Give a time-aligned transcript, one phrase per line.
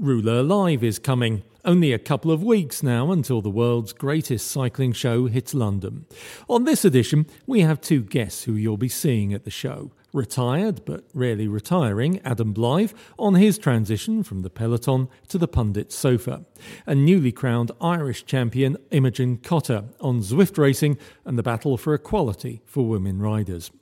[0.00, 1.42] Rouleur Live is coming.
[1.64, 6.06] Only a couple of weeks now until the world's greatest cycling show hits London.
[6.48, 9.90] On this edition, we have two guests who you'll be seeing at the show.
[10.12, 15.90] Retired, but rarely retiring, Adam Blythe on his transition from the peloton to the pundit
[15.90, 16.44] sofa.
[16.86, 22.62] And newly crowned Irish champion Imogen Cotter on Zwift racing and the battle for equality
[22.66, 23.72] for women riders.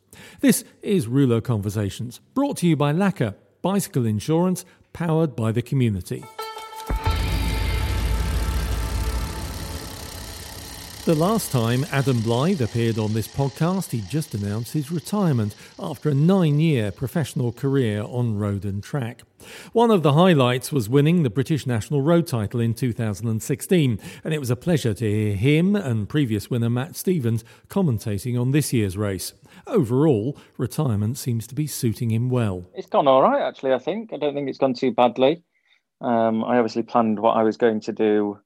[0.41, 4.64] This is Rouleur Conversations, brought to you by Laka, bicycle insurance
[4.97, 6.25] powered by the community.
[11.07, 16.09] The last time Adam Blythe appeared on this podcast, he just announced his retirement after
[16.09, 19.23] a nine year professional career on road and track.
[19.73, 24.41] One of the highlights was winning the British National Road title in 2016, and it
[24.41, 28.97] was a pleasure to hear him and previous winner Matt Stephens commentating on this year's
[28.97, 29.33] race.
[29.69, 32.65] Overall, retirement seems to be suiting him well.
[32.75, 34.13] It's gone all right, actually, I think.
[34.13, 35.45] I don't think it's gone too badly.
[36.01, 38.41] Um, I obviously planned what I was going to do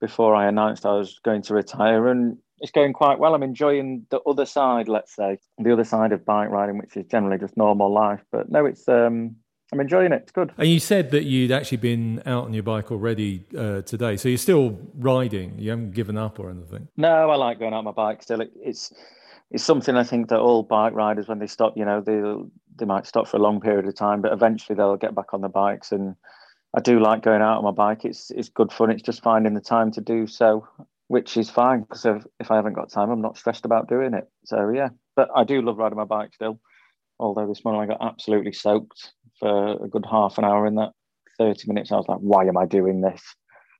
[0.00, 3.34] before I announced I was going to retire, and it's going quite well.
[3.34, 7.06] I'm enjoying the other side, let's say, the other side of bike riding, which is
[7.06, 8.20] generally just normal life.
[8.30, 9.36] But no, it's um,
[9.72, 10.22] I'm enjoying it.
[10.22, 10.52] It's good.
[10.58, 14.28] And you said that you'd actually been out on your bike already uh, today, so
[14.28, 15.58] you're still riding.
[15.58, 16.88] You haven't given up or anything.
[16.96, 18.40] No, I like going out on my bike still.
[18.40, 18.92] It, it's
[19.50, 22.20] it's something I think that all bike riders, when they stop, you know, they
[22.76, 25.40] they might stop for a long period of time, but eventually they'll get back on
[25.40, 25.92] the bikes.
[25.92, 26.16] And
[26.74, 28.04] I do like going out on my bike.
[28.04, 28.90] It's it's good fun.
[28.90, 30.68] It's just finding the time to do so,
[31.08, 34.14] which is fine because if, if I haven't got time, I'm not stressed about doing
[34.14, 34.28] it.
[34.44, 36.60] So yeah, but I do love riding my bike still.
[37.18, 40.92] Although this morning I got absolutely soaked for a good half an hour in that
[41.38, 41.90] 30 minutes.
[41.90, 43.22] I was like, why am I doing this?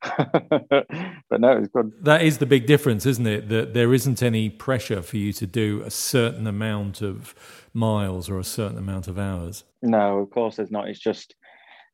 [0.16, 1.92] but no, it's good.
[2.02, 3.50] That is the big difference, isn't it?
[3.50, 7.34] That there isn't any pressure for you to do a certain amount of
[7.74, 9.64] miles or a certain amount of hours.
[9.82, 10.88] No, of course there's not.
[10.88, 11.34] It's just,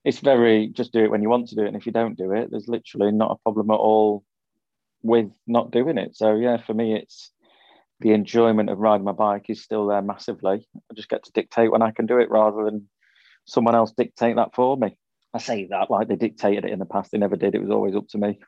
[0.06, 1.66] it's very, just do it when you want to do it.
[1.66, 4.22] And if you don't do it, there's literally not a problem at all
[5.02, 6.14] with not doing it.
[6.14, 7.32] So yeah, for me, it's
[7.98, 10.64] the enjoyment of riding my bike is still there massively.
[10.76, 12.88] I just get to dictate when I can do it rather than
[13.46, 14.96] someone else dictate that for me.
[15.36, 17.12] I say that like they dictated it in the past.
[17.12, 17.54] They never did.
[17.54, 18.40] It was always up to me.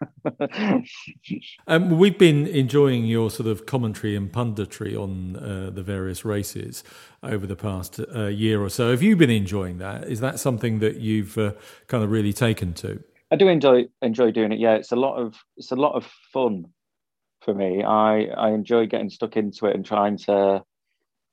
[1.66, 6.82] um, we've been enjoying your sort of commentary and punditry on uh, the various races
[7.22, 8.90] over the past uh, year or so.
[8.90, 10.08] Have you been enjoying that?
[10.08, 11.52] Is that something that you've uh,
[11.88, 13.04] kind of really taken to?
[13.30, 14.58] I do enjoy enjoy doing it.
[14.58, 16.64] Yeah, it's a lot of it's a lot of fun
[17.42, 17.84] for me.
[17.84, 20.64] I I enjoy getting stuck into it and trying to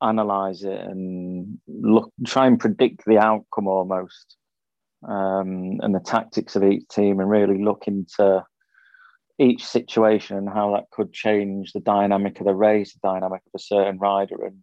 [0.01, 4.35] analyze it and look try and predict the outcome almost
[5.07, 8.43] um, and the tactics of each team and really look into
[9.37, 13.51] each situation and how that could change the dynamic of the race, the dynamic of
[13.55, 14.57] a certain rider, and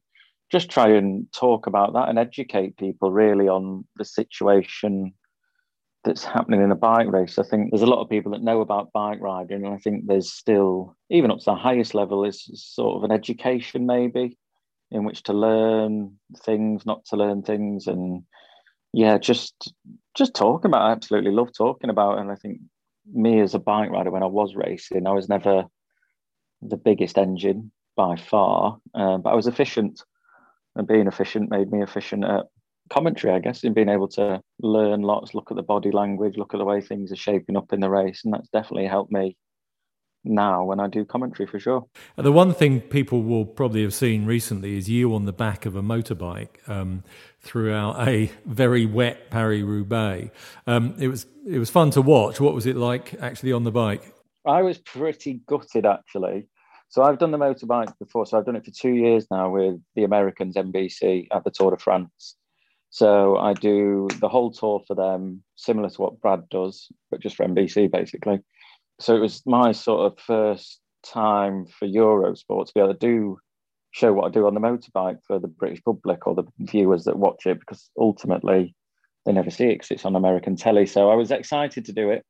[0.51, 5.13] just try and talk about that and educate people really on the situation
[6.05, 7.39] that's happening in a bike race.
[7.39, 10.07] I think there's a lot of people that know about bike riding, and I think
[10.07, 14.37] there's still, even up to the highest level, is sort of an education maybe
[14.91, 18.25] in which to learn things, not to learn things, and
[18.93, 19.73] yeah, just
[20.15, 20.83] just talking about.
[20.83, 22.61] I absolutely love talking about, and I think
[23.13, 25.65] me as a bike rider when I was racing, I was never
[26.61, 30.03] the biggest engine by far, uh, but I was efficient,
[30.77, 32.47] and being efficient made me efficient at
[32.91, 36.55] commentary, I guess, in being able to learn lots, look at the body language, look
[36.55, 39.37] at the way things are shaping up in the race, and that's definitely helped me
[40.25, 41.87] now when I do commentary for sure.
[42.17, 45.77] The one thing people will probably have seen recently is you on the back of
[45.77, 47.03] a motorbike um,
[47.41, 50.31] throughout a very wet Paris Roubaix.
[50.67, 52.41] Um, it was it was fun to watch.
[52.41, 54.15] What was it like actually on the bike?
[54.47, 56.49] I was pretty gutted actually.
[56.89, 58.27] So I've done the motorbike before.
[58.27, 61.71] So I've done it for two years now with the Americans NBC at the Tour
[61.71, 62.37] de France.
[62.91, 67.37] So I do the whole tour for them, similar to what Brad does, but just
[67.37, 68.41] for NBC basically.
[69.03, 73.39] So it was my sort of first time for Eurosport to be able to do
[73.91, 77.19] show what I do on the motorbike for the British public or the viewers that
[77.19, 78.77] watch it because ultimately
[79.27, 80.87] they never see it because it's on American telly.
[80.87, 82.25] So I was excited to do it.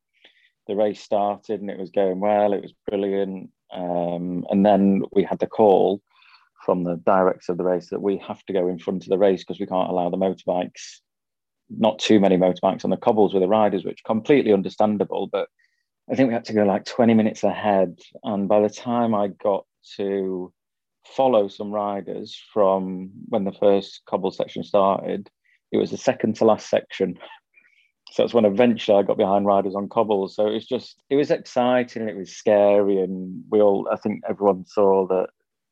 [0.67, 2.55] The race started and it was going well.
[2.55, 3.51] It was brilliant.
[3.73, 6.01] Um, and then we had the call
[6.65, 9.19] from the director of the race that we have to go in front of the
[9.19, 11.01] race because we can't allow the motorbikes,
[11.69, 15.27] not too many motorbikes on the cobbles with the riders, which completely understandable.
[15.27, 15.49] But
[16.11, 17.99] I think we had to go like 20 minutes ahead.
[18.25, 19.67] And by the time I got
[19.97, 20.53] to
[21.07, 25.31] follow some riders from when the first cobble section started,
[25.71, 27.19] it was the second to last section.
[28.13, 30.37] So that's when eventually I got behind riders on cobbles.
[30.37, 34.23] So it was just, it was exciting, it was scary, and we all, I think
[34.29, 35.29] everyone saw that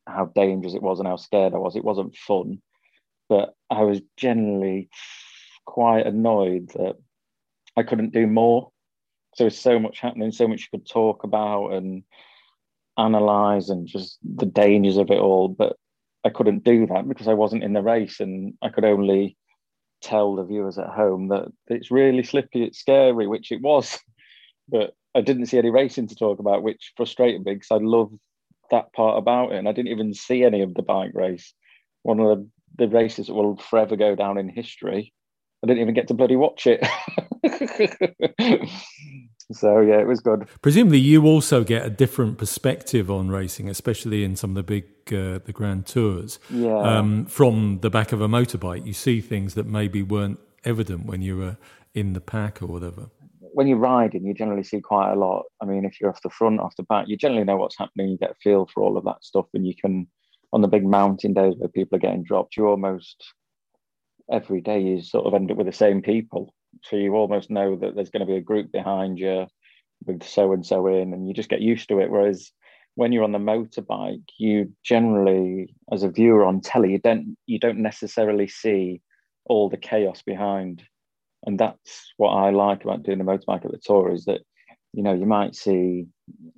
[0.06, 1.76] how dangerous it was and how scared I was.
[1.76, 2.62] It wasn't fun,
[3.28, 4.88] but I was generally
[5.66, 6.96] quite annoyed that
[7.76, 8.70] I couldn't do more.
[9.34, 12.02] So there's so much happening, so much you could talk about and
[12.98, 15.48] analyze and just the dangers of it all.
[15.48, 15.76] But
[16.24, 19.36] I couldn't do that because I wasn't in the race and I could only
[20.02, 23.98] tell the viewers at home that it's really slippy, it's scary, which it was.
[24.72, 28.12] But I didn't see any racing to talk about, which frustrated me because I love
[28.70, 29.58] that part about it.
[29.58, 31.52] And I didn't even see any of the bike race.
[32.04, 35.12] One of the, the races that will forever go down in history.
[35.64, 36.86] I didn't even get to bloody watch it.
[39.52, 40.46] so yeah, it was good.
[40.62, 44.84] Presumably, you also get a different perspective on racing, especially in some of the big
[45.08, 46.38] uh, the grand tours.
[46.50, 46.78] Yeah.
[46.78, 51.22] Um, from the back of a motorbike, you see things that maybe weren't evident when
[51.22, 51.56] you were
[51.94, 53.08] in the pack or whatever.
[53.52, 55.44] When you're riding, you generally see quite a lot.
[55.60, 58.10] I mean, if you're off the front, off the back, you generally know what's happening.
[58.10, 60.06] You get a feel for all of that stuff, and you can
[60.52, 63.32] on the big mountain days where people are getting dropped, you almost
[64.30, 67.76] every day you sort of end up with the same people so you almost know
[67.76, 69.46] that there's going to be a group behind you
[70.06, 72.10] with so and so in, and you just get used to it.
[72.10, 72.50] Whereas
[72.94, 77.58] when you're on the motorbike, you generally, as a viewer on telly, you don't you
[77.58, 79.00] don't necessarily see
[79.46, 80.82] all the chaos behind,
[81.46, 84.40] and that's what I like about doing the motorbike at the tour is that
[84.92, 86.06] you know you might see,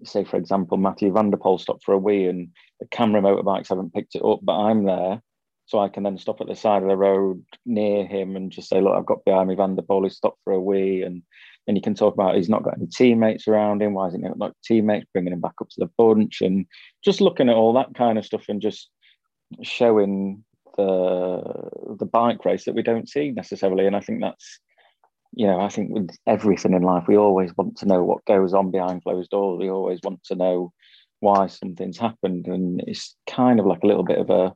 [0.04, 2.48] say for example, Mathieu van der stop for a wee, and
[2.80, 5.22] the camera motorbikes haven't picked it up, but I'm there,
[5.66, 8.68] so I can then stop at the side of the road near him and just
[8.68, 11.02] say, look, I've got behind me Van der Poel, he's stopped for a wee.
[11.02, 11.22] And
[11.66, 13.94] then you can talk about he's not got any teammates around him.
[13.94, 15.06] Why isn't he got teammates?
[15.12, 16.66] Bringing him back up to the bunch and
[17.04, 18.90] just looking at all that kind of stuff and just
[19.62, 20.44] showing
[20.76, 21.42] the
[21.98, 23.86] the bike race that we don't see necessarily.
[23.86, 24.58] And I think that's,
[25.34, 28.54] you know, I think with everything in life, we always want to know what goes
[28.54, 29.58] on behind closed doors.
[29.60, 30.72] We always want to know
[31.20, 32.46] why something's happened.
[32.46, 34.54] And it's kind of like a little bit of a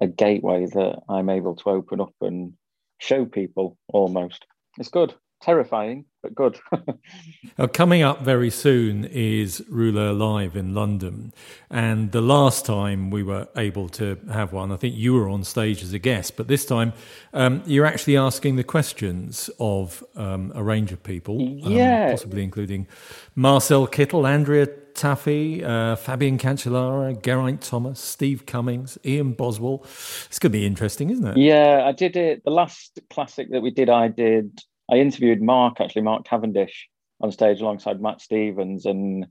[0.00, 2.54] a gateway that I'm able to open up and
[2.98, 4.46] show people almost.
[4.78, 6.58] It's good, terrifying, but good.
[7.58, 11.32] now, coming up very soon is Rouleur Live in London.
[11.70, 15.44] And the last time we were able to have one, I think you were on
[15.44, 16.92] stage as a guest, but this time
[17.32, 22.06] um, you're actually asking the questions of um, a range of people, um, yeah.
[22.06, 22.88] Um, possibly including
[23.36, 29.82] Marcel Kittel, Andrea Tafi, uh, Fabian Cancellara, Geraint Thomas, Steve Cummings, Ian Boswell.
[30.26, 31.36] It's going to be interesting, isn't it?
[31.36, 32.42] Yeah, I did it.
[32.44, 34.60] The last classic that we did, I did.
[34.90, 36.88] I interviewed Mark, actually, Mark Cavendish,
[37.20, 39.26] on stage alongside Matt Stephens, and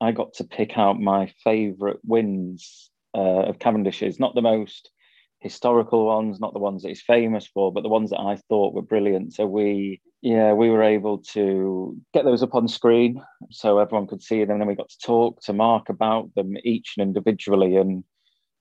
[0.00, 4.20] I got to pick out my favourite wins uh, of Cavendish's.
[4.20, 4.90] Not the most
[5.40, 8.74] historical ones, not the ones that he's famous for, but the ones that I thought
[8.74, 9.34] were brilliant.
[9.34, 14.22] So we, yeah, we were able to get those up on screen so everyone could
[14.22, 14.52] see them.
[14.52, 17.76] And then we got to talk to Mark about them each and individually.
[17.76, 18.04] And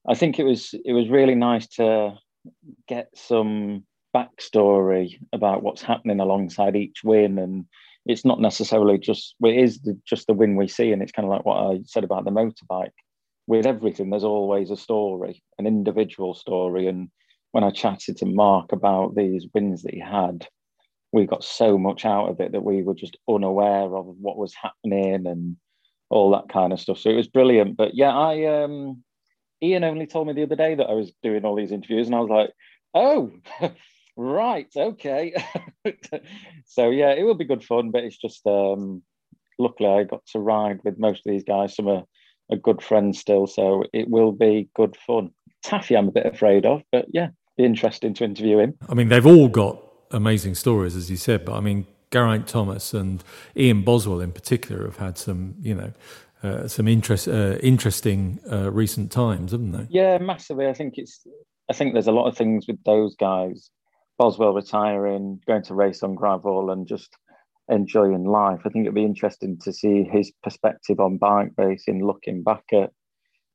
[0.07, 2.17] I think it was it was really nice to
[2.87, 3.83] get some
[4.15, 7.65] backstory about what's happening alongside each win and
[8.05, 11.25] it's not necessarily just it is the, just the win we see and it's kind
[11.25, 12.89] of like what i said about the motorbike
[13.47, 16.87] with everything, there's always a story, an individual story.
[16.87, 17.09] And
[17.51, 20.47] when I chatted to Mark about these wins that he had,
[21.13, 24.53] we got so much out of it that we were just unaware of what was
[24.53, 25.55] happening and
[26.09, 26.99] all that kind of stuff.
[26.99, 27.77] So it was brilliant.
[27.77, 29.03] But yeah, I um
[29.63, 32.15] Ian only told me the other day that I was doing all these interviews, and
[32.15, 32.51] I was like,
[32.93, 33.31] oh,
[34.17, 35.33] right, okay.
[36.65, 39.01] so yeah, it will be good fun, but it's just um
[39.57, 41.75] luckily I got to ride with most of these guys.
[41.75, 42.03] Some are
[42.49, 45.31] a good friend still, so it will be good fun.
[45.65, 48.75] Tafi, I'm a bit afraid of, but yeah, be interesting to interview him.
[48.87, 52.93] I mean, they've all got amazing stories, as you said, but I mean, Geraint Thomas
[52.93, 53.23] and
[53.55, 55.91] Ian Boswell in particular have had some, you know,
[56.43, 59.87] uh, some interest, uh, interesting uh, recent times, haven't they?
[59.89, 60.67] Yeah, massively.
[60.67, 61.25] I think it's.
[61.69, 63.69] I think there's a lot of things with those guys
[64.17, 67.15] Boswell retiring, going to race on gravel, and just
[67.69, 68.61] enjoying life.
[68.65, 72.91] I think it'd be interesting to see his perspective on bike racing, looking back at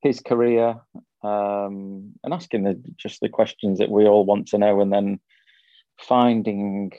[0.02, 0.76] his career
[1.22, 5.20] um, and asking the, just the questions that we all want to know, and then
[6.00, 6.92] finding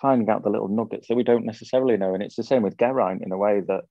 [0.00, 2.12] finding out the little nuggets that we don't necessarily know.
[2.12, 3.84] And it's the same with Geraint in a way that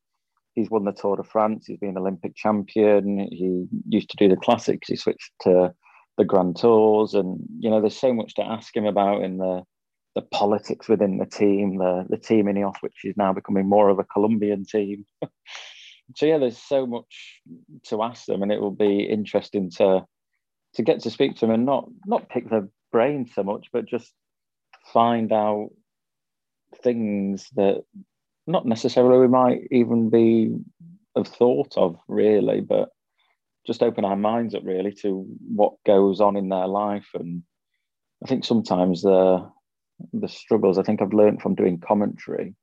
[0.53, 4.35] he's won the Tour de France, he's been Olympic champion, he used to do the
[4.35, 5.73] classics, he switched to
[6.17, 9.63] the Grand Tours, and you know, there's so much to ask him about in the
[10.15, 13.99] the politics within the team, the the team Ineos, which is now becoming more of
[13.99, 15.05] a Colombian team.
[16.15, 17.41] so yeah, there's so much
[17.87, 20.05] to ask them, and it will be interesting to
[20.75, 23.85] to get to speak to them and not not pick their brain so much, but
[23.85, 24.11] just
[24.93, 25.69] find out
[26.83, 27.83] things that
[28.47, 30.53] not necessarily we might even be
[31.15, 32.89] have thought of really, but
[33.65, 37.07] just open our minds up really to what goes on in their life.
[37.13, 37.43] And
[38.23, 39.49] I think sometimes the
[40.13, 42.55] the struggles I think I've learned from doing commentary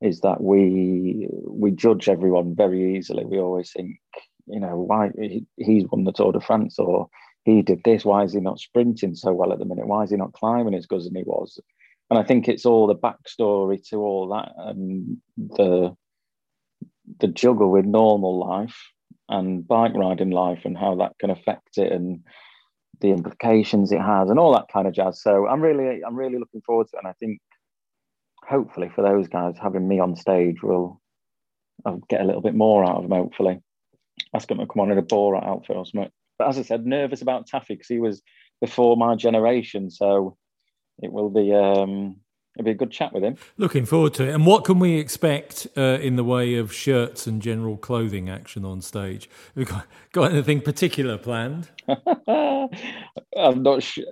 [0.00, 3.24] is that we we judge everyone very easily.
[3.24, 3.98] We always think,
[4.46, 7.08] you know, why he, he's won the Tour de France or
[7.44, 8.04] he did this.
[8.04, 9.86] Why is he not sprinting so well at the minute?
[9.86, 11.58] Why is he not climbing as good as he was?
[12.10, 15.96] And I think it's all the backstory to all that and the
[17.18, 18.76] the juggle with normal life
[19.28, 22.22] and bike riding life and how that can affect it and
[23.02, 25.20] the implications it has and all that kind of jazz.
[25.20, 27.00] So I'm really I'm really looking forward to it.
[27.00, 27.40] And I think
[28.42, 31.00] hopefully for those guys having me on stage will
[31.84, 33.18] I'll get a little bit more out of them.
[33.18, 33.60] Hopefully,
[34.34, 36.10] ask them to come on in a Borat outfit or something.
[36.38, 38.22] But as I said, nervous about Tafi because he was
[38.60, 40.36] before my generation, so
[41.02, 42.16] it will be um,
[42.56, 43.36] it'll be a good chat with him.
[43.56, 44.34] Looking forward to it.
[44.34, 48.64] And what can we expect uh, in the way of shirts and general clothing action
[48.64, 49.28] on stage?
[49.54, 51.68] Have we got, got anything particular planned?
[51.88, 54.04] I'm not sure.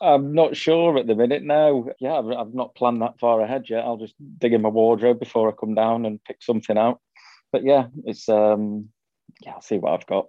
[0.00, 1.86] I'm not sure at the minute now.
[2.00, 3.84] Yeah, I've, I've, not planned that far ahead yet.
[3.84, 7.00] I'll just dig in my wardrobe before I come down and pick something out.
[7.52, 8.88] But yeah, it's um
[9.42, 10.26] yeah, I'll see what I've got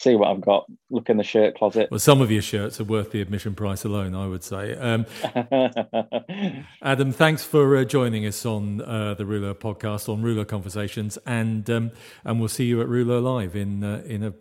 [0.00, 0.66] see what I've got.
[0.88, 1.90] Look in the shirt closet.
[1.90, 4.74] Well, some of your shirts are worth the admission price alone, I would say.
[4.74, 5.04] Um,
[6.82, 11.68] Adam, thanks for uh, joining us on uh, the Rouleur podcast on Rouleur Conversations, and
[11.68, 11.90] um,
[12.24, 14.32] and we'll see you at Rouleur Live in uh, in a,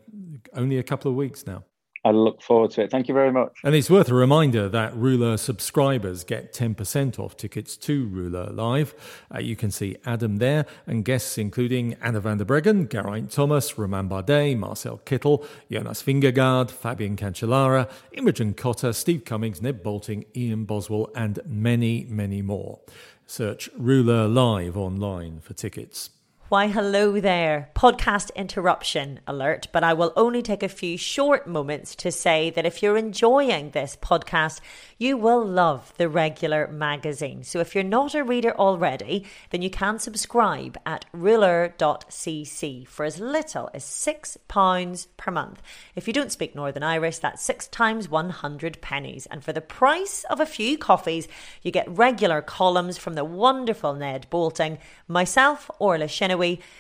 [0.54, 1.66] only a couple of weeks now.
[2.06, 2.92] I look forward to it.
[2.92, 3.60] Thank you very much.
[3.64, 8.96] And it's worth a reminder that Rouleur subscribers get 10% off tickets to Rouleur Live.
[9.34, 13.78] Uh, you can see Adam there and guests including Anna van der Breggen, Geraint Thomas,
[13.78, 20.66] Romain Bardet, Marcel Kittel, Jonas Vingegaard, Fabian Cancellara, Imogen Cotter, Steve Cummings, Ned Boulting, Ian
[20.66, 22.80] Boswell, and many, many more.
[23.26, 26.10] Search Rouleur Live online for tickets.
[26.50, 27.70] Why, hello there.
[27.76, 32.66] Podcast interruption alert, but I will only take a few short moments to say that
[32.66, 34.60] if you're enjoying this podcast,
[34.98, 37.44] you will love the regular magazine.
[37.44, 43.20] So if you're not a reader already, then you can subscribe at rouleur.cc for as
[43.20, 45.62] little as £6 per month.
[45.96, 49.28] If you don't speak Northern Irish, that's six times 100 pennies.
[49.28, 51.28] And for the price of a few coffees,
[51.62, 56.08] you get regular columns from the wonderful Ned Boulting, myself, Orla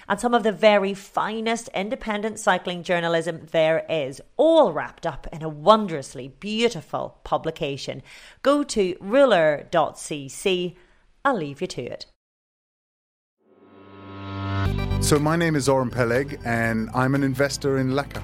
[0.07, 5.41] And some of the very finest independent cycling journalism there is, all wrapped up in
[5.41, 8.01] a wondrously beautiful publication.
[8.41, 10.75] Go to rouleur.cc.
[11.25, 12.05] I'll leave you to it.
[15.01, 18.21] So, my name is Oren Peleg, and I'm an investor in Laka.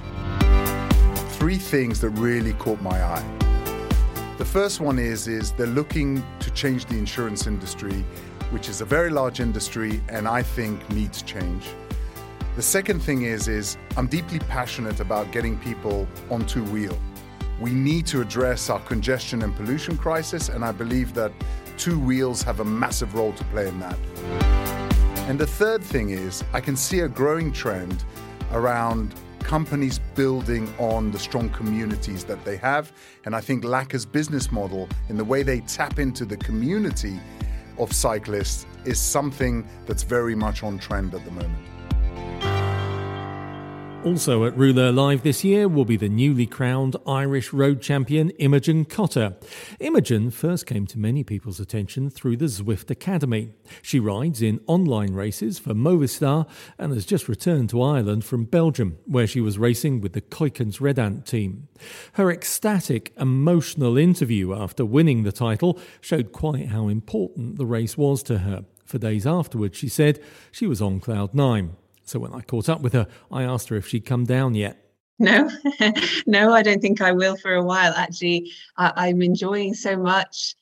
[1.32, 3.46] Three things that really caught my eye.
[4.38, 8.04] The first one is, is they're looking to change the insurance industry
[8.52, 11.68] which is a very large industry and I think needs change.
[12.56, 16.98] The second thing is is I'm deeply passionate about getting people on two wheel.
[17.60, 21.32] We need to address our congestion and pollution crisis and I believe that
[21.78, 23.98] two wheels have a massive role to play in that.
[25.28, 28.04] And the third thing is I can see a growing trend
[28.52, 32.92] around companies building on the strong communities that they have.
[33.25, 37.20] And I think Laka's business model, in the way they tap into the community,
[37.77, 41.75] of cyclists is something that's very much on trend at the moment.
[44.06, 48.86] Also at Rouleur Live this year will be the newly crowned Irish road champion Imogen
[48.86, 49.36] Cotter.
[49.80, 53.54] Imogen first came to many people's attention through the Zwift Academy.
[53.82, 56.48] She rides in online races for Movistar
[56.78, 60.80] and has just returned to Ireland from Belgium, where she was racing with the Keukens
[60.80, 61.68] Redant team.
[62.14, 68.22] Her ecstatic, emotional interview after winning the title showed quite how important the race was
[68.24, 68.66] to her.
[68.86, 70.22] For days afterwards, she said
[70.52, 71.76] she was on cloud nine.
[72.06, 74.82] So when I caught up with her, I asked her if she'd come down yet.
[75.18, 75.50] No,
[76.28, 77.94] no, I don't think I will for a while.
[77.94, 80.56] Actually, I, I'm enjoying so much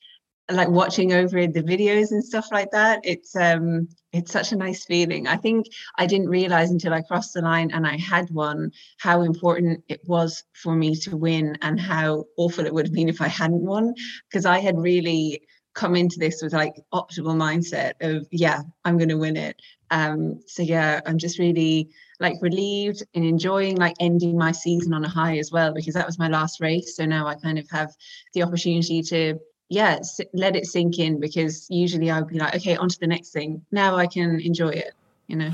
[0.50, 4.84] like watching over the videos and stuff like that it's um it's such a nice
[4.84, 8.70] feeling i think i didn't realize until i crossed the line and i had one
[8.98, 13.08] how important it was for me to win and how awful it would have been
[13.08, 13.94] if i hadn't won
[14.28, 15.40] because i had really
[15.74, 19.56] come into this with like optimal mindset of yeah i'm going to win it
[19.90, 25.04] um so yeah i'm just really like relieved and enjoying like ending my season on
[25.04, 27.68] a high as well because that was my last race so now i kind of
[27.70, 27.92] have
[28.34, 29.38] the opportunity to
[29.68, 29.98] yeah,
[30.32, 33.30] let it sink in because usually I would be like, okay, on to the next
[33.30, 33.64] thing.
[33.72, 34.94] Now I can enjoy it,
[35.26, 35.52] you know.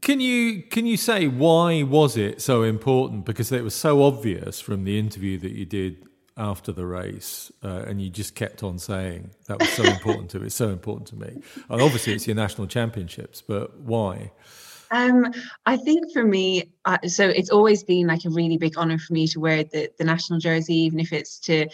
[0.00, 3.24] Can you can you say why was it so important?
[3.24, 6.04] Because it was so obvious from the interview that you did
[6.36, 10.40] after the race, uh, and you just kept on saying that was so important to
[10.40, 10.46] me.
[10.46, 11.42] It's so important to me.
[11.68, 14.32] And obviously, it's your national championships, but why?
[14.90, 15.32] Um,
[15.64, 19.12] I think for me, uh, so it's always been like a really big honor for
[19.12, 21.68] me to wear the the national jersey, even if it's to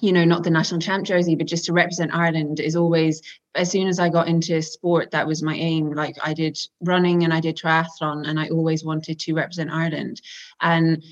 [0.00, 3.22] you know, not the national champ jersey, but just to represent Ireland is always,
[3.54, 5.92] as soon as I got into sport, that was my aim.
[5.92, 10.20] Like I did running and I did triathlon, and I always wanted to represent Ireland.
[10.60, 11.02] And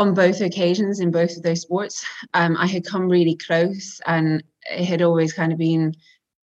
[0.00, 4.42] on both occasions in both of those sports, um, I had come really close, and
[4.70, 5.94] it had always kind of been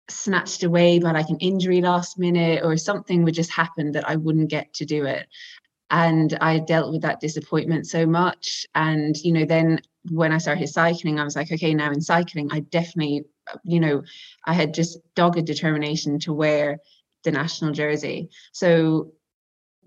[0.10, 4.16] snatched away by like an injury last minute or something would just happen that I
[4.16, 5.28] wouldn't get to do it
[5.90, 8.66] and I dealt with that disappointment so much.
[8.76, 12.50] And you know, then when I started cycling, I was like, okay, now in cycling,
[12.52, 13.24] I definitely,
[13.64, 14.04] you know,
[14.46, 16.80] I had just dogged determination to wear
[17.24, 18.30] the national jersey.
[18.52, 19.12] So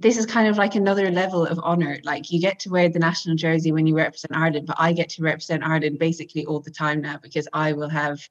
[0.01, 1.99] this is kind of like another level of honor.
[2.05, 5.11] Like you get to wear the national jersey when you represent Ireland, but I get
[5.11, 8.27] to represent Ireland basically all the time now because I will have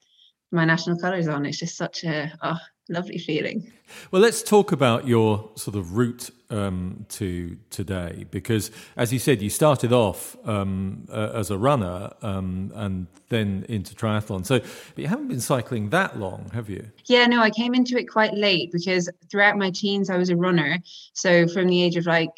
[0.51, 1.45] my national colours on.
[1.45, 2.57] It's just such a oh,
[2.89, 3.71] lovely feeling.
[4.11, 9.41] Well, let's talk about your sort of route um, to today, because as you said,
[9.41, 14.45] you started off um, uh, as a runner um, and then into triathlon.
[14.45, 16.85] So but you haven't been cycling that long, have you?
[17.05, 20.35] Yeah, no, I came into it quite late because throughout my teens I was a
[20.35, 20.79] runner.
[21.13, 22.29] So from the age of like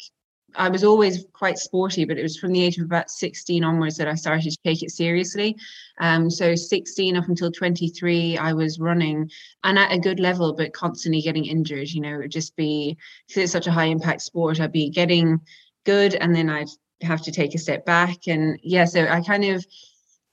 [0.56, 3.96] I was always quite sporty, but it was from the age of about 16 onwards
[3.96, 5.56] that I started to take it seriously.
[5.98, 9.30] Um, so 16 up until 23, I was running
[9.64, 11.90] and at a good level, but constantly getting injured.
[11.90, 14.60] You know, it would just be because it's such a high impact sport.
[14.60, 15.40] I'd be getting
[15.84, 16.68] good and then I'd
[17.02, 18.28] have to take a step back.
[18.28, 19.66] And yeah, so I kind of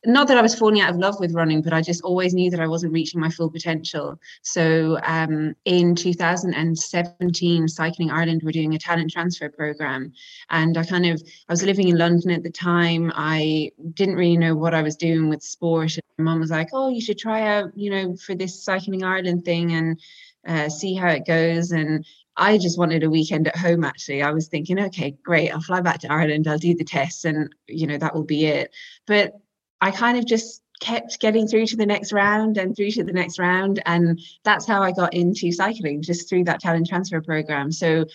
[0.06, 2.50] not that I was falling out of love with running, but I just always knew
[2.52, 4.18] that I wasn't reaching my full potential.
[4.44, 10.14] So um, in 2017, Cycling Ireland were doing a talent transfer program,
[10.50, 13.12] and I kind of I was living in London at the time.
[13.14, 15.98] I didn't really know what I was doing with sport.
[15.98, 19.04] And my mum was like, "Oh, you should try out, you know, for this Cycling
[19.04, 20.00] Ireland thing and
[20.48, 22.06] uh, see how it goes." And
[22.38, 23.84] I just wanted a weekend at home.
[23.84, 27.26] Actually, I was thinking, okay, great, I'll fly back to Ireland, I'll do the tests,
[27.26, 28.74] and you know that will be it.
[29.06, 29.34] But
[29.82, 33.12] I kind of just kept getting through to the next round and through to the
[33.12, 33.82] next round.
[33.86, 37.72] And that's how I got into cycling, just through that talent transfer program.
[37.72, 38.06] So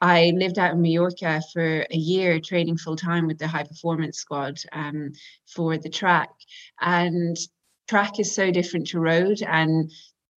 [0.00, 4.18] I lived out in Mallorca for a year, training full time with the high performance
[4.18, 5.12] squad um,
[5.46, 6.30] for the track.
[6.80, 7.36] And
[7.88, 9.42] track is so different to road.
[9.42, 9.90] And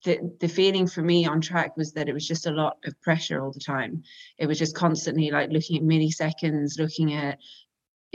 [0.03, 2.99] the, the feeling for me on track was that it was just a lot of
[3.01, 4.03] pressure all the time.
[4.37, 7.39] It was just constantly like looking at milliseconds, looking at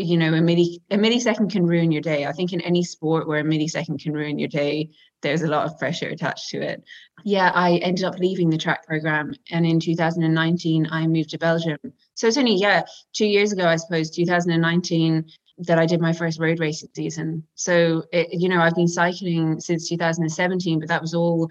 [0.03, 2.27] you know, a milli a millisecond can ruin your day.
[2.27, 4.91] I think in any sport where a millisecond can ruin your day,
[5.23, 6.83] there's a lot of pressure attached to it.
[7.25, 11.79] Yeah, I ended up leaving the track program, and in 2019 I moved to Belgium.
[12.15, 12.83] So it's only yeah
[13.13, 15.25] two years ago, I suppose, 2019
[15.67, 17.45] that I did my first road racing season.
[17.55, 21.51] So it, you know, I've been cycling since 2017, but that was all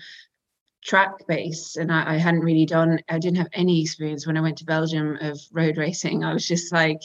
[0.83, 4.41] track base and I, I, hadn't really done i didn't have any experience when i
[4.41, 7.01] went to belgium of road racing i was just like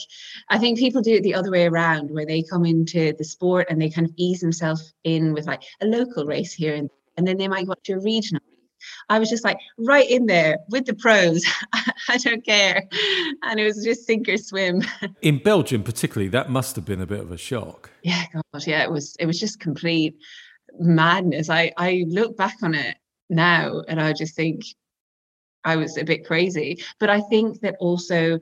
[0.49, 3.67] i think people do it the other way around where they come into the sport
[3.69, 7.27] and they kind of ease themselves in with like a local race here and, and
[7.27, 8.41] then they might go to a regional
[9.09, 11.43] I was just like right in there with the pros.
[11.73, 12.83] I don't care.
[13.41, 14.83] And it was just sink or swim.
[15.23, 17.89] In Belgium, particularly, that must have been a bit of a shock.
[18.03, 20.15] Yeah, gosh, yeah, it was it was just complete
[20.79, 21.49] madness.
[21.49, 22.97] I I look back on it
[23.29, 24.63] now and I just think
[25.63, 26.83] I was a bit crazy.
[26.99, 28.39] But I think that also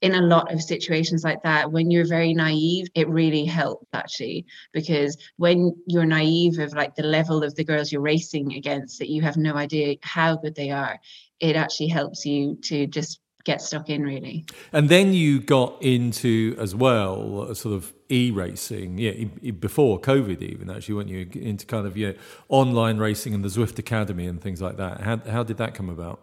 [0.00, 4.44] in a lot of situations like that, when you're very naive, it really helps actually,
[4.72, 9.10] because when you're naive of like the level of the girls you're racing against, that
[9.10, 10.98] you have no idea how good they are,
[11.38, 14.44] it actually helps you to just get stuck in really.
[14.72, 20.70] And then you got into as well a sort of e-racing, yeah, before COVID even
[20.70, 22.12] actually, weren't you into kind of yeah
[22.48, 25.00] online racing and the Zwift Academy and things like that.
[25.00, 26.20] How how did that come about?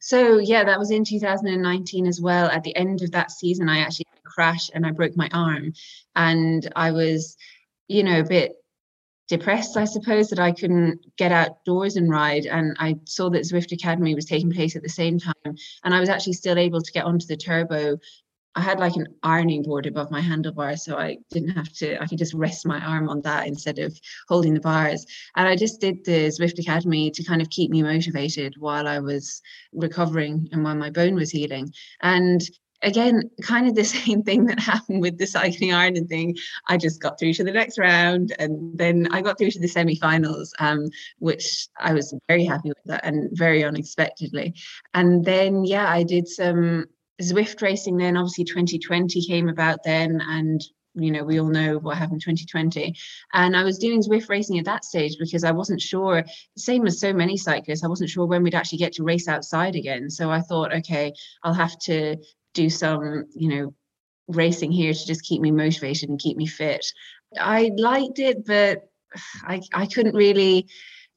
[0.00, 2.46] So yeah, that was in 2019 as well.
[2.48, 5.72] At the end of that season, I actually crash and I broke my arm.
[6.16, 7.36] And I was,
[7.88, 8.56] you know, a bit
[9.28, 12.46] depressed, I suppose, that I couldn't get outdoors and ride.
[12.46, 15.56] And I saw that Zwift Academy was taking place at the same time.
[15.84, 17.98] And I was actually still able to get onto the turbo.
[18.56, 22.06] I had like an ironing board above my handlebar, so I didn't have to, I
[22.06, 25.04] could just rest my arm on that instead of holding the bars.
[25.36, 29.00] And I just did the Zwift Academy to kind of keep me motivated while I
[29.00, 31.72] was recovering and while my bone was healing.
[32.02, 32.42] And
[32.82, 36.36] again, kind of the same thing that happened with the cycling Ireland thing.
[36.68, 39.68] I just got through to the next round, and then I got through to the
[39.68, 40.88] semi-finals, um,
[41.18, 44.54] which I was very happy with that and very unexpectedly.
[44.92, 46.86] And then, yeah, I did some
[47.22, 47.96] Zwift racing.
[47.96, 50.60] Then, obviously, 2020 came about then, and
[50.94, 52.94] you know, we all know what happened 2020.
[53.32, 56.24] And I was doing Zwift racing at that stage because I wasn't sure,
[56.56, 59.74] same as so many cyclists, I wasn't sure when we'd actually get to race outside
[59.74, 60.08] again.
[60.08, 62.16] So I thought, okay, I'll have to
[62.54, 63.74] do some, you know,
[64.28, 66.86] racing here to just keep me motivated and keep me fit.
[67.38, 68.88] I liked it, but
[69.42, 70.68] I, I couldn't really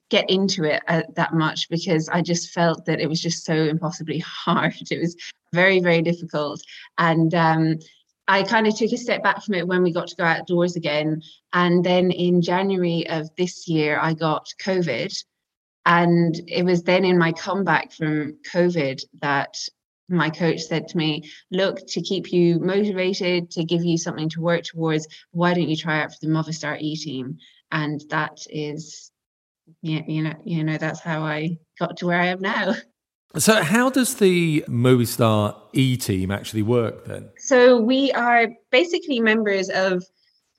[0.10, 3.54] get into it uh, that much because I just felt that it was just so
[3.54, 4.76] impossibly hard.
[4.90, 5.16] It was
[5.54, 6.62] very, very difficult.
[6.98, 7.80] And um,
[8.28, 10.76] I kind of took a step back from it when we got to go outdoors
[10.76, 11.22] again.
[11.54, 15.14] And then in January of this year, I got COVID.
[15.86, 19.56] And it was then in my comeback from COVID that
[20.10, 24.42] my coach said to me, Look, to keep you motivated, to give you something to
[24.42, 27.38] work towards, why don't you try out for the Movistar E team?
[27.72, 29.12] And that is,
[29.82, 32.76] yeah, you know, you know, that's how I got to where I am now.
[33.38, 37.30] So, how does the Movistar E team actually work then?
[37.38, 40.02] So, we are basically members of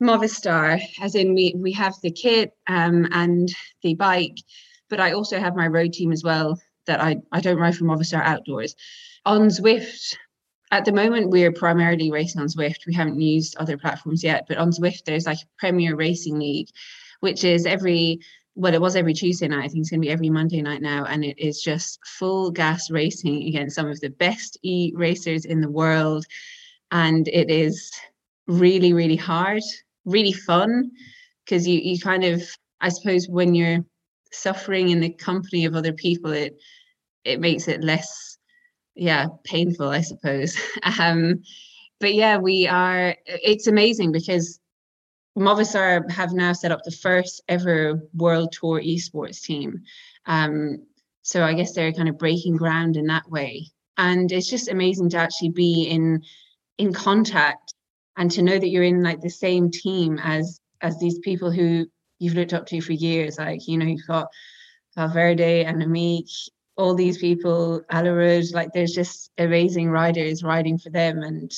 [0.02, 3.48] Movistar, as in we we have the kit um, and
[3.82, 4.36] the bike,
[4.90, 6.60] but I also have my road team as well.
[6.86, 8.76] That I I don't ride for Movistar Outdoors
[9.24, 10.16] on Zwift,
[10.70, 12.86] at the moment we're primarily racing on Zwift.
[12.86, 16.68] We haven't used other platforms yet, but on Zwift there's like a Premier Racing League,
[17.20, 18.20] which is every
[18.58, 19.64] well, it was every Tuesday night.
[19.64, 22.50] I think it's going to be every Monday night now, and it is just full
[22.50, 26.26] gas racing against some of the best e racers in the world,
[26.90, 27.92] and it is
[28.48, 29.62] really, really hard,
[30.04, 30.90] really fun,
[31.44, 32.42] because you you kind of,
[32.80, 33.84] I suppose, when you're
[34.32, 36.56] suffering in the company of other people, it
[37.24, 38.38] it makes it less
[38.96, 40.58] yeah painful i suppose
[40.98, 41.40] um
[42.00, 44.58] but yeah we are it's amazing because
[45.38, 49.82] Movistar have now set up the first ever world tour esports team
[50.26, 50.78] um
[51.22, 55.08] so i guess they're kind of breaking ground in that way and it's just amazing
[55.10, 56.22] to actually be in
[56.78, 57.74] in contact
[58.16, 61.86] and to know that you're in like the same team as as these people who
[62.18, 64.28] you've looked up to for years like you know you've got
[64.96, 66.28] Valverde and Annemiek
[66.78, 71.18] all these people, Alerud, like there's just amazing riders riding for them.
[71.18, 71.50] And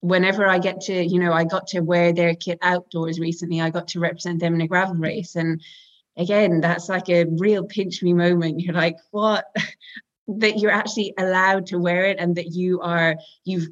[0.00, 3.70] whenever I get to, you know, I got to wear their kit outdoors recently, I
[3.70, 5.36] got to represent them in a gravel race.
[5.36, 5.62] And
[6.16, 8.60] again, that's like a real pinch me moment.
[8.60, 9.44] You're like, what?
[10.28, 13.68] that you're actually allowed to wear it and that you are, you've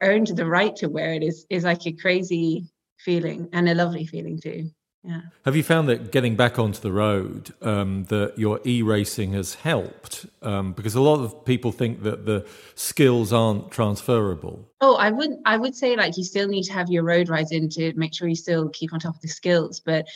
[0.00, 2.66] earned the right to wear it is is like a crazy
[2.98, 4.70] feeling and a lovely feeling too.
[5.02, 5.22] Yeah.
[5.46, 9.54] Have you found that getting back onto the road, um, that your e racing has
[9.54, 10.26] helped?
[10.42, 14.68] Um, because a lot of people think that the skills aren't transferable.
[14.82, 17.50] Oh, I would I would say like you still need to have your road rides
[17.50, 19.80] in to make sure you still keep on top of the skills.
[19.80, 20.06] But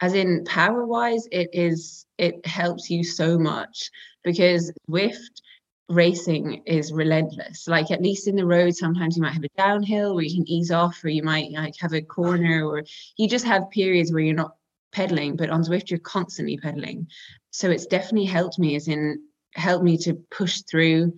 [0.00, 3.90] as in power wise, it is it helps you so much
[4.22, 5.42] because Zwift
[5.88, 7.68] racing is relentless.
[7.68, 10.48] Like at least in the road, sometimes you might have a downhill where you can
[10.48, 12.84] ease off, or you might like have a corner, or
[13.16, 14.56] you just have periods where you're not
[14.92, 15.36] pedaling.
[15.36, 17.08] But on Zwift, you're constantly pedaling.
[17.50, 19.22] So it's definitely helped me, as in
[19.54, 21.12] helped me to push through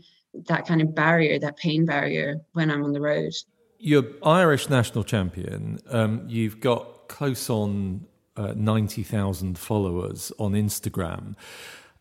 [0.48, 3.32] that kind of barrier, that pain barrier when I'm on the road.
[3.78, 5.78] You're Irish national champion.
[5.88, 11.36] Um, you've got close on uh, 90,000 followers on Instagram.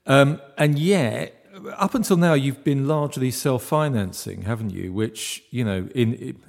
[0.05, 1.44] Um, and yet,
[1.77, 4.93] up until now, you've been largely self-financing, haven't you?
[4.93, 6.41] Which you know, in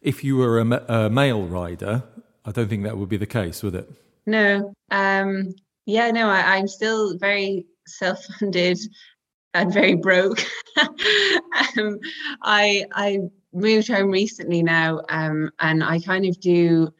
[0.00, 2.02] if you were a, a male rider,
[2.44, 3.90] I don't think that would be the case, would it?
[4.26, 4.72] No.
[4.90, 5.54] Um,
[5.86, 6.28] yeah, no.
[6.28, 8.78] I, I'm still very self-funded
[9.54, 10.40] and very broke.
[11.78, 11.98] um,
[12.42, 13.18] I I
[13.52, 16.92] moved home recently now, um, and I kind of do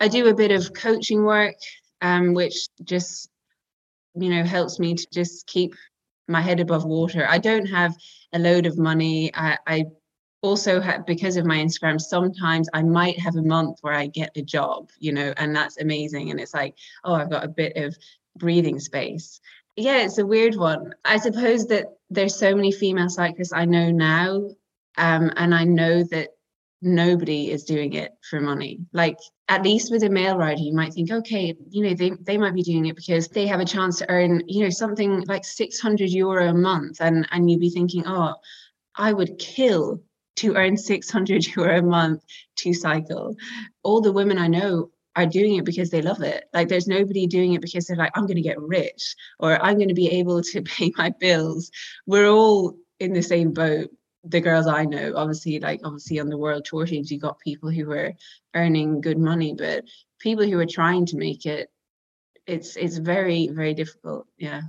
[0.00, 1.56] I do a bit of coaching work,
[2.00, 3.30] um, which just
[4.14, 5.74] you know helps me to just keep
[6.32, 7.26] my head above water.
[7.28, 7.94] I don't have
[8.32, 9.30] a load of money.
[9.34, 9.84] I, I
[10.42, 14.36] also have because of my Instagram, sometimes I might have a month where I get
[14.36, 16.30] a job, you know, and that's amazing.
[16.30, 17.96] And it's like, oh, I've got a bit of
[18.36, 19.40] breathing space.
[19.76, 20.94] Yeah, it's a weird one.
[21.04, 24.50] I suppose that there's so many female cyclists I know now,
[24.98, 26.30] um, and I know that
[26.82, 28.80] nobody is doing it for money.
[28.92, 29.16] Like
[29.52, 32.54] at least with a male rider, you might think, okay, you know, they, they might
[32.54, 36.08] be doing it because they have a chance to earn, you know, something like 600
[36.08, 37.02] euro a month.
[37.02, 38.34] And, and you'd be thinking, oh,
[38.96, 40.00] I would kill
[40.36, 42.24] to earn 600 euro a month
[42.56, 43.36] to cycle.
[43.82, 46.44] All the women I know are doing it because they love it.
[46.54, 49.76] Like there's nobody doing it because they're like, I'm going to get rich or I'm
[49.76, 51.70] going to be able to pay my bills.
[52.06, 53.90] We're all in the same boat
[54.24, 57.70] the girls I know, obviously, like obviously on the world tour teams, you got people
[57.70, 58.12] who were
[58.54, 59.84] earning good money, but
[60.20, 61.70] people who are trying to make it,
[62.46, 64.26] it's it's very very difficult.
[64.38, 64.62] Yeah.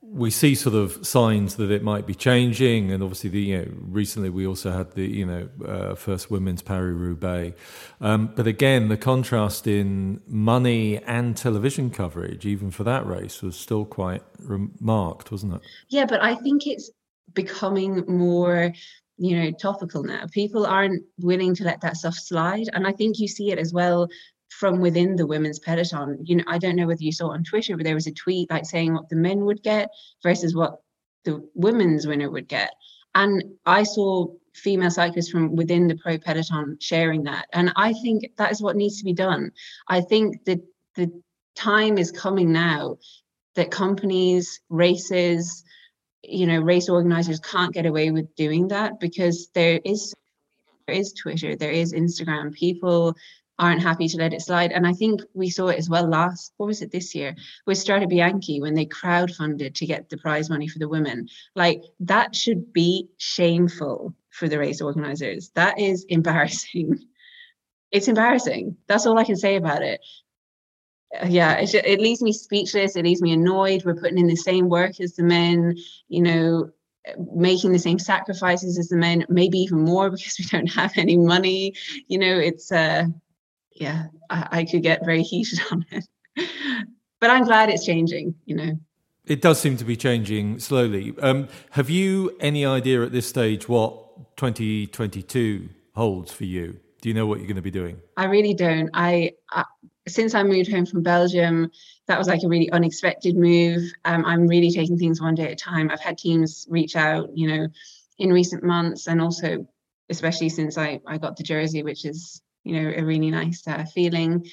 [0.00, 3.66] We see sort of signs that it might be changing, and obviously, the you know,
[3.80, 7.58] recently we also had the you know uh, first women's Paris Roubaix,
[8.00, 13.56] um, but again, the contrast in money and television coverage, even for that race, was
[13.56, 15.60] still quite remarked, wasn't it?
[15.88, 16.90] Yeah, but I think it's
[17.34, 18.72] becoming more
[19.16, 20.26] you know topical now.
[20.32, 23.72] People aren't willing to let that stuff slide and i think you see it as
[23.72, 24.08] well
[24.48, 26.18] from within the women's peloton.
[26.22, 28.50] You know i don't know whether you saw on twitter but there was a tweet
[28.50, 29.90] like saying what the men would get
[30.22, 30.80] versus what
[31.24, 32.70] the women's winner would get.
[33.14, 38.24] And i saw female cyclists from within the pro peloton sharing that and i think
[38.38, 39.50] that is what needs to be done.
[39.88, 40.60] I think that
[40.94, 41.10] the
[41.56, 42.98] time is coming now
[43.56, 45.64] that companies races
[46.28, 50.14] you know race organizers can't get away with doing that because there is
[50.86, 52.52] there is twitter there is instagram.
[52.52, 53.14] People
[53.60, 54.72] aren't happy to let it slide.
[54.72, 57.34] And i think we saw it as well last what was it this year
[57.66, 61.28] with strade bianche when they crowdfunded to get the prize money for the women.
[61.54, 65.50] Like that should be shameful for the race organizers.
[65.54, 66.98] That is embarrassing.
[67.90, 68.76] It's embarrassing.
[68.86, 70.00] That's all i can say about it
[71.26, 73.82] yeah it, it leaves me speechless it leaves me annoyed.
[73.84, 75.76] We're putting in the same work as the men
[76.08, 76.70] you know
[77.34, 81.16] making the same sacrifices as the men maybe even more because we don't have any
[81.16, 81.74] money.
[82.08, 83.04] You know it's uh
[83.72, 86.04] yeah I, I could get very heated on it.
[87.20, 88.78] But i'm glad it's changing you know.
[89.26, 91.14] It does seem to be changing slowly.
[91.20, 96.80] Um, have you any idea at this stage what 2022 holds for you?
[97.02, 98.00] Do you know what you're going to be doing?
[98.16, 98.88] I really don't.
[98.94, 99.64] I, I
[100.08, 101.70] since I moved home from Belgium,
[102.06, 103.92] that was like a really unexpected move.
[104.04, 105.90] Um, I'm really taking things one day at a time.
[105.90, 107.68] I've had teams reach out, you know,
[108.18, 109.66] in recent months, and also
[110.10, 113.84] especially since I I got the jersey, which is you know a really nice uh,
[113.84, 114.46] feeling.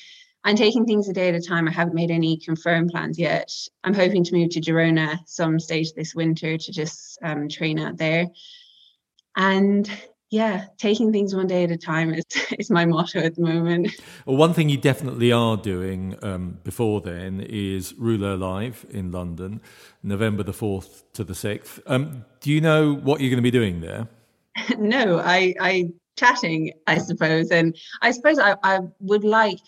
[0.44, 1.68] I'm taking things a day at a time.
[1.68, 3.52] I haven't made any confirmed plans yet.
[3.84, 7.98] I'm hoping to move to Girona some stage this winter to just um, train out
[7.98, 8.28] there.
[9.36, 9.90] And
[10.32, 12.26] yeah, taking things one day at a time is
[12.60, 13.92] is my motto at the moment.
[14.26, 19.62] Well, one thing you definitely are doing um, before then is Rouleur Live in London,
[20.04, 21.80] November the fourth to the sixth.
[21.86, 24.08] Um, do you know what you're going to be doing there?
[24.78, 29.60] no, I I chatting, I suppose, and I suppose I, I would like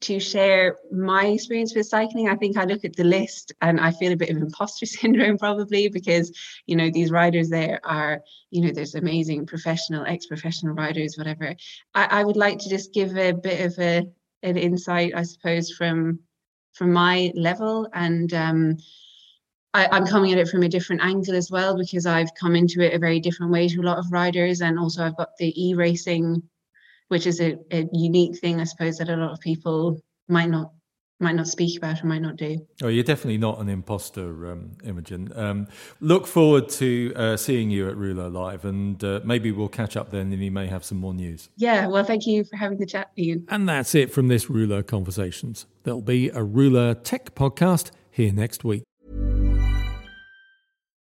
[0.00, 2.28] to share my experience with cycling.
[2.28, 5.38] I think I look at the list and I feel a bit of imposter syndrome
[5.38, 6.32] probably because,
[6.66, 11.54] you know, these riders there are, you know, there's amazing professional, ex-professional riders, whatever.
[11.94, 14.06] I, I would like to just give a bit of a
[14.42, 16.20] an insight, I suppose, from
[16.74, 17.88] from my level.
[17.94, 18.76] And um
[19.72, 22.80] I, I'm coming at it from a different angle as well because I've come into
[22.80, 24.60] it a very different way to a lot of riders.
[24.60, 26.42] And also I've got the e-racing
[27.08, 30.72] which is a, a unique thing, I suppose, that a lot of people might not
[31.20, 32.58] might not speak about or might not do.
[32.82, 35.32] Oh, you're definitely not an imposter, um, Imogen.
[35.34, 35.68] Um,
[36.00, 40.10] look forward to uh, seeing you at Rouleur Live, and uh, maybe we'll catch up
[40.10, 41.48] then, and you may have some more news.
[41.56, 43.46] Yeah, well, thank you for having the chat, Ian.
[43.48, 45.66] And that's it from this Rouleur Conversations.
[45.84, 48.82] There'll be a Rouleur Tech podcast here next week.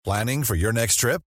[0.05, 1.23] Planning for your next trip?